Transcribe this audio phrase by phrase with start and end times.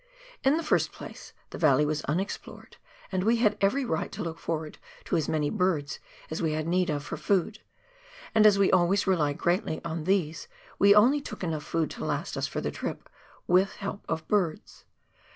[0.43, 2.77] In the first place, the valley was unexplored,
[3.11, 5.99] and we had every right to look forward to as many birds
[6.31, 7.59] as we had need of for food;
[8.33, 10.47] and, as we always rely greatly on these,
[10.79, 13.09] we only took enough food to last us for the trip,
[13.45, 14.85] with help of hlrch.